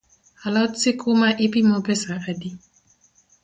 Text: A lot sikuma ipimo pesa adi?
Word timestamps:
A 0.45 0.47
lot 0.55 0.71
sikuma 0.81 1.27
ipimo 1.45 1.77
pesa 1.87 2.13
adi? 2.29 2.49